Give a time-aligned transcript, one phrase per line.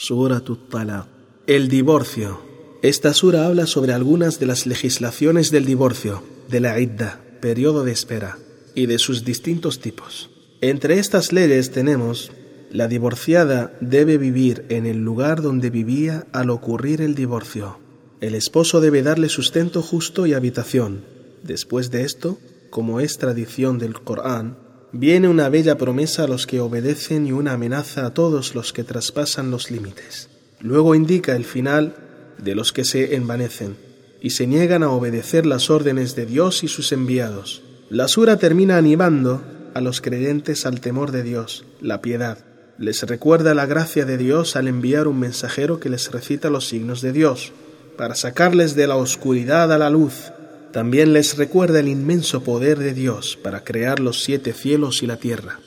[0.00, 0.40] Sura
[0.70, 1.08] Talaq.
[1.48, 2.40] El divorcio.
[2.82, 7.90] Esta sura habla sobre algunas de las legislaciones del divorcio, de la idda, periodo de
[7.90, 8.38] espera,
[8.76, 10.30] y de sus distintos tipos.
[10.60, 12.30] Entre estas leyes tenemos
[12.70, 17.80] la divorciada debe vivir en el lugar donde vivía al ocurrir el divorcio.
[18.20, 21.02] El esposo debe darle sustento justo y habitación.
[21.42, 22.38] Después de esto,
[22.70, 24.58] como es tradición del Corán,
[24.92, 28.84] viene una bella promesa a los que obedecen y una amenaza a todos los que
[28.84, 30.28] traspasan los límites.
[30.60, 31.94] Luego indica el final
[32.42, 33.76] de los que se envanecen
[34.20, 37.62] y se niegan a obedecer las órdenes de Dios y sus enviados.
[37.90, 39.42] La sura termina animando
[39.74, 42.38] a los creyentes al temor de Dios, la piedad,
[42.78, 47.02] les recuerda la gracia de Dios al enviar un mensajero que les recita los signos
[47.02, 47.52] de Dios,
[47.96, 50.32] para sacarles de la oscuridad a la luz
[50.71, 55.17] También les recuerda el inmenso poder de Dios para crear los siete cielos y la
[55.17, 55.59] tierra.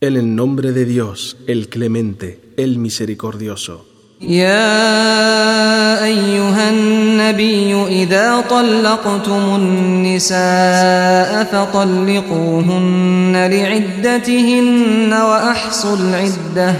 [0.00, 3.94] En el nombre de Dios, el clemente, el misericordioso.
[4.20, 16.74] يا أيها النبي إذا طلقتم النساء فطلقوهن لعدتهن وأحصوا العدة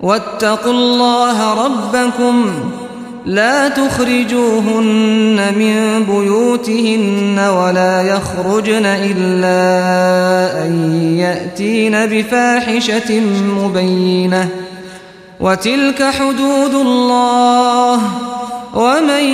[0.00, 2.46] واتقوا الله ربكم
[3.26, 9.56] لا تخرجوهن من بيوتهن ولا يخرجن إلا
[10.66, 13.20] أن يأتين بفاحشة
[13.58, 14.48] مبينة.
[15.40, 18.00] وتلك حدود الله.
[18.74, 19.24] ومن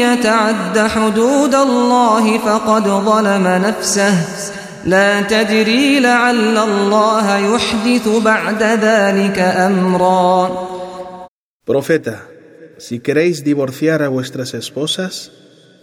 [0.00, 4.14] يتعد حدود الله فقد ظلم نفسه.
[4.85, 10.67] لا تدري لعل الله يحدث بعد ذلك أمرا
[11.65, 12.29] Profeta,
[12.77, 15.33] si queréis divorciar a vuestras esposas,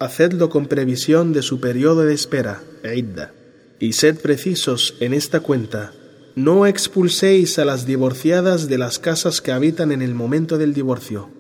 [0.00, 3.32] hacedlo con previsión de su periodo de espera, idda,
[3.78, 5.92] y sed precisos en esta cuenta
[6.36, 11.30] no expulséis a las divorciadas de las casas que habitan en el momento del divorcio.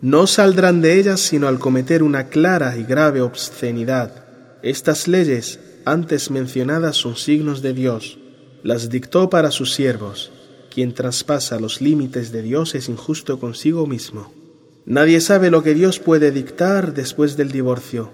[0.00, 4.24] No saldrán de ellas sino al cometer una clara y grave obscenidad.
[4.62, 8.18] Estas leyes, antes mencionadas, son signos de Dios.
[8.62, 10.30] Las dictó para sus siervos.
[10.70, 14.32] Quien traspasa los límites de Dios es injusto consigo mismo.
[14.84, 18.10] Nadie sabe lo que Dios puede dictar después del divorcio.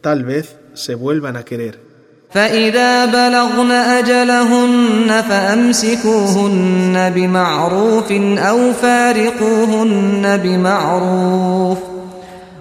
[0.00, 1.86] Tal vez se vuelvan a querer.
[2.30, 11.78] فإذا بلغن أجلهن فأمسكوهن بمعروف أو فارقوهن بمعروف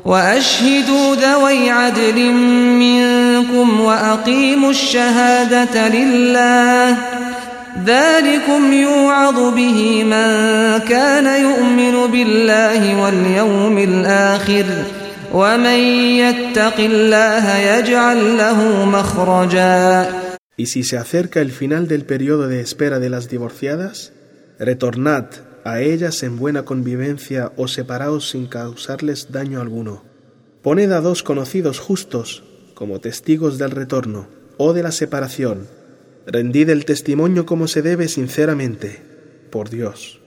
[0.04, 2.32] وأشهدوا ذوي عدل
[2.80, 6.96] منكم وأقيموا الشهادة لله.
[7.86, 15.00] ذلكم يوعظ به من كان يؤمن بالله واليوم الآخر ۖ.
[15.32, 15.36] Y
[20.66, 24.12] si se acerca el final del periodo de espera de las divorciadas,
[24.58, 25.26] retornad
[25.64, 30.04] a ellas en buena convivencia o separaos sin causarles daño alguno.
[30.62, 32.42] Poned a dos conocidos justos
[32.74, 35.68] como testigos del retorno o de la separación.
[36.26, 39.02] Rendid el testimonio como se debe sinceramente,
[39.50, 40.20] por Dios.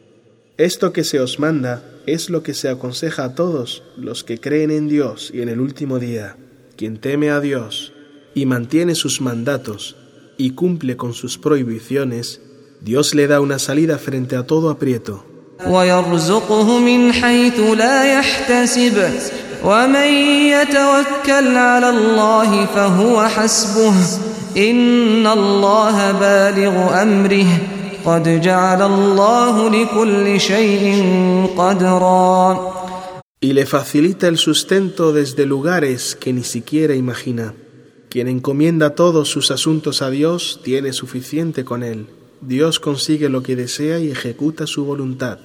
[0.57, 4.69] Esto que se os manda es lo que se aconseja a todos los que creen
[4.69, 6.37] en Dios y en el último día.
[6.77, 7.91] Quien teme a Dios
[8.35, 9.95] y mantiene sus mandatos
[10.37, 12.41] y cumple con sus prohibiciones,
[12.83, 15.23] Dios le da una salida frente a todo aprieto.
[33.39, 37.53] Y le facilita el sustento desde lugares que ni siquiera imagina.
[38.09, 42.22] Quien encomienda todos sus asuntos a Dios tiene suficiente con él.
[42.42, 45.38] Dios consigue lo que desea y ejecuta su voluntad.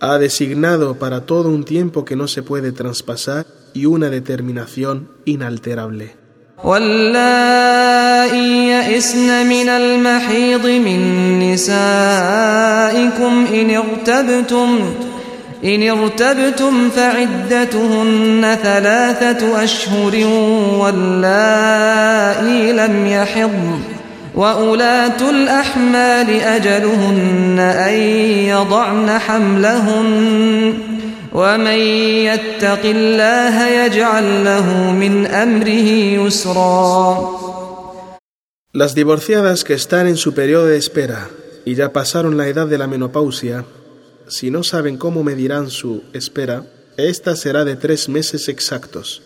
[0.00, 6.16] Ha designado para todo un tiempo que no se puede traspasar y una determinación inalterable.
[6.64, 11.00] واللائي يئسن من المحيض من
[11.52, 14.94] نسائكم إن ارتبتم
[15.64, 20.26] إن ارتبتم فعدتهن ثلاثة أشهر
[20.80, 23.80] واللائي لم يحضن
[24.34, 27.94] وأولاة الأحمال أجلهن أن
[28.50, 30.94] يضعن حملهن
[38.72, 41.28] Las divorciadas que están en su periodo de espera
[41.64, 43.64] y ya pasaron la edad de la menopausia,
[44.28, 46.66] si no saben cómo medirán su espera,
[46.96, 49.20] esta será de tres meses exactos.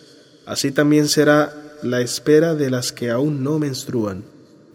[0.47, 1.53] Así también será
[1.83, 4.23] la espera de las que aún no menstruan.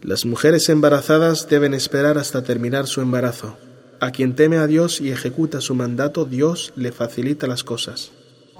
[0.01, 3.57] Las mujeres embarazadas deben esperar hasta terminar su embarazo.
[3.99, 8.11] A quien teme a Dios y ejecuta su mandato, Dios le facilita las cosas.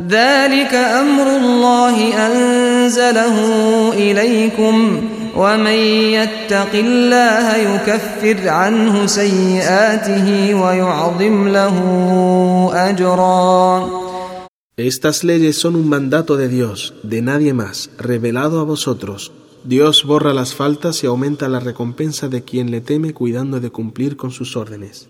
[0.02, 3.38] ذلك أمر الله أنزله
[3.94, 5.02] إليكم
[5.36, 5.80] ومن
[6.18, 11.76] يتق الله يكفر عنه سيئاته ويعظم له
[12.74, 14.06] أجرا
[14.78, 19.32] Estas leyes son un mandato de Dios, de nadie más, revelado a vosotros.
[19.65, 24.17] Dios borra las faltas y aumenta la recompensa de quien le teme cuidando de cumplir
[24.17, 25.09] con sus órdenes.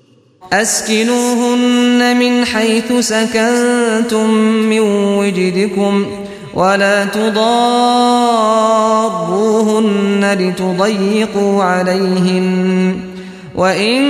[0.52, 4.30] أسكنوهن من حيث سكنتم
[4.66, 4.80] من
[5.18, 6.06] وجدكم
[6.54, 7.04] ولا
[13.54, 14.02] وإن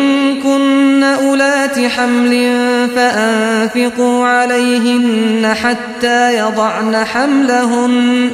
[0.42, 2.56] كن أولات حمل
[2.94, 8.30] فأنفقوا عليهن حتى يضعن حملهن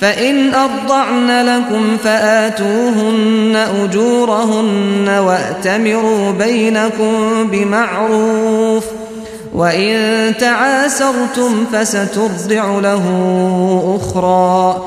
[0.00, 8.84] فإن أرضعن لكم فآتوهن أجورهن وأتمروا بينكم بمعروف
[9.52, 13.04] وإن تعاسرتم فسترضع له
[14.00, 14.82] أخرى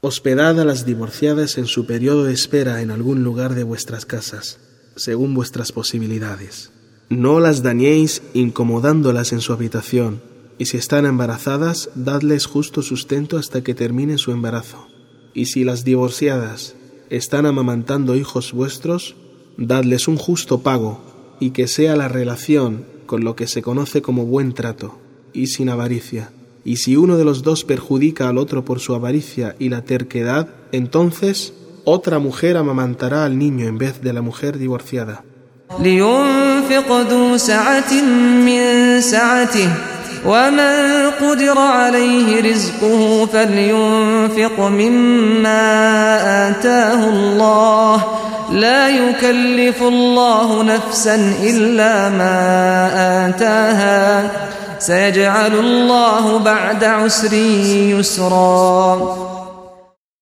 [0.00, 4.60] Hospedad a las divorciadas en su periodo de espera en algún lugar de vuestras casas,
[4.94, 6.70] según vuestras posibilidades.
[7.08, 10.22] No las dañéis incomodándolas en su habitación
[10.63, 14.87] y si están embarazadas, dadles justo sustento hasta que termine su embarazo.
[15.33, 16.77] Y si las divorciadas
[17.09, 19.17] están amamantando hijos vuestros,
[19.57, 21.01] dadles un justo pago,
[21.41, 24.99] y que sea la relación con lo que se conoce como buen trato,
[25.33, 26.31] y sin avaricia.
[26.63, 30.47] Y si uno de los dos perjudica al otro por su avaricia y la terquedad,
[30.71, 35.25] entonces otra mujer amamantará al niño en vez de la mujer divorciada.
[40.25, 45.59] ومن قدر عليه رزقه فلينفق مما
[46.49, 48.03] آتاه الله
[48.51, 52.37] لا يكلف الله نفسا إلا ما
[53.27, 54.31] آتاها
[54.79, 57.33] سيجعل الله بعد عسر
[57.97, 59.33] يسرا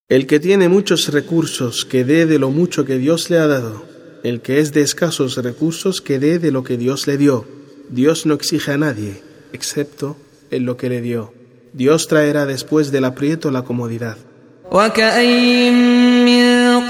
[0.09, 3.85] El que tiene muchos recursos, que dé de lo mucho que Dios le ha dado.
[4.25, 7.45] El que es de escasos recursos, que dé de lo que Dios le dio.
[7.89, 10.17] Dios no exige a nadie excepto
[10.51, 11.33] en lo que le dio.
[11.73, 14.17] Dios traerá después del aprieto la comodidad.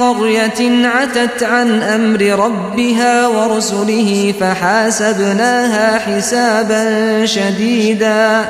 [0.02, 8.46] قرية عتت عن أمر ربها ورسله فحاسبناها حسابا شديدا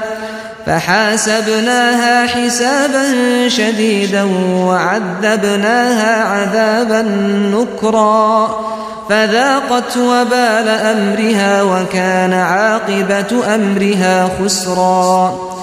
[0.65, 3.03] فحاسبناها حسابا
[3.47, 4.23] شديدا
[4.65, 7.01] وعذبناها عذابا
[7.55, 15.56] نكرا فذاقت وبال أمرها وكان عاقبة أمرها خسرا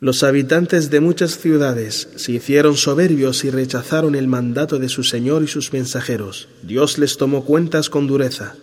[0.00, 5.42] Los habitantes de muchas ciudades se hicieron soberbios y rechazaron el mandato de su Señor
[5.42, 6.48] y sus mensajeros.
[6.62, 8.54] Dios les tomó cuentas con dureza,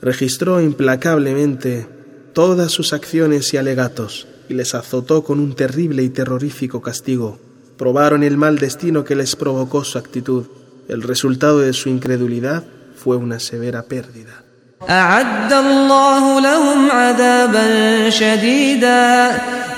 [0.00, 1.88] registró implacablemente
[2.34, 7.40] todas sus acciones y alegatos, y les azotó con un terrible y terrorífico castigo.
[7.76, 10.44] Probaron el mal destino que les provocó su actitud.
[10.86, 12.62] El resultado de su incredulidad
[13.03, 14.43] fue una severa pérdida.
[14.89, 19.31] أعد الله لهم عذابا شديدا.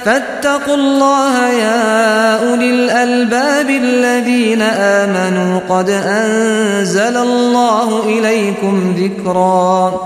[0.06, 5.60] فاتقوا الله يا أولي الألباب الذين آمنوا.
[5.70, 10.02] قد أنزل الله إليكم ذكرا.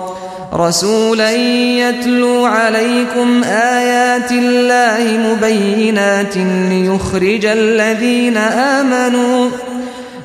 [0.54, 6.38] رسولا يتلو عليكم آيات الله مبينات
[6.70, 9.50] ليخرج الذين آمنوا.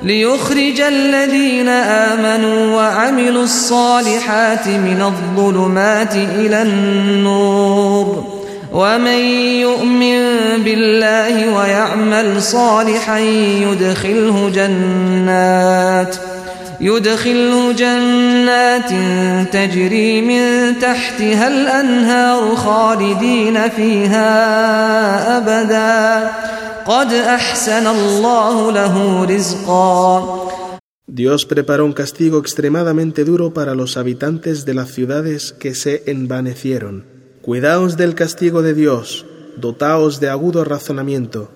[0.04, 8.24] ليخرج الذين آمنوا وعملوا الصالحات من الظلمات إلى النور.
[8.72, 9.18] ومن
[9.60, 10.18] يؤمن
[10.64, 16.16] بالله ويعمل صالحا يدخله جنات
[16.80, 18.90] يدخله جنات
[19.52, 24.28] تجري من تحتها الأنهار خالدين فيها
[25.38, 26.30] أبداً.
[31.06, 37.04] Dios preparó un castigo extremadamente duro para los habitantes de las ciudades que se envanecieron.
[37.42, 41.50] Cuidaos del castigo de Dios, dotaos de agudo razonamiento.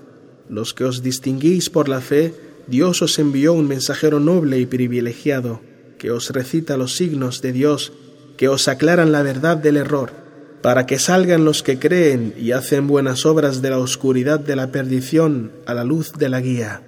[0.48, 2.34] Los que os distinguís por la fe,
[2.66, 5.60] Dios os envió un mensajero noble y privilegiado,
[5.98, 7.92] que os recita los signos de Dios,
[8.36, 10.25] que os aclaran la verdad del error
[10.65, 14.71] para que salgan los que creen y hacen buenas obras de la oscuridad de la
[14.71, 16.83] perdición a la luz de la guía.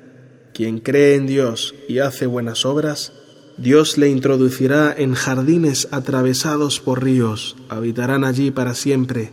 [0.54, 3.14] Quien cree en Dios y hace buenas obras,
[3.58, 9.32] Dios le introducirá en jardines atravesados por ríos, habitarán allí para siempre.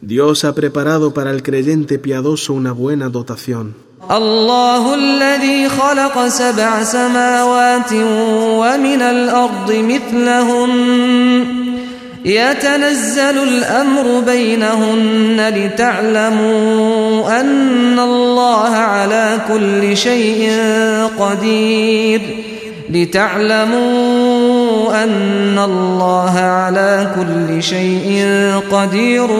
[0.00, 3.74] Dios ha preparado para el creyente piadoso una buena dotación.
[4.10, 7.92] الله الذي خلق سبع سماوات
[8.58, 10.70] ومن الأرض مثلهن
[12.25, 20.51] يتنزل الأمر بينهن لتعلموا أن الله على كل شيء
[21.19, 22.21] قدير
[22.89, 24.25] لتعلموا
[25.03, 28.25] أن الله على كل شيء
[28.71, 29.31] قدير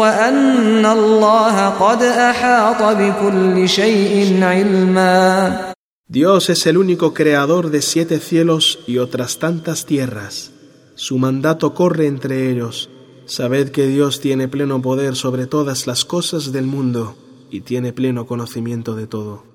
[0.00, 5.60] وأن الله قد أحاط بكل شيء علما
[6.12, 10.50] Dios es el único creador de siete cielos y otras tantas tierras.
[11.00, 12.90] Su mandato corre entre ellos.
[13.24, 17.16] Sabed que Dios tiene pleno poder sobre todas las cosas del mundo
[17.50, 19.49] y tiene pleno conocimiento de todo.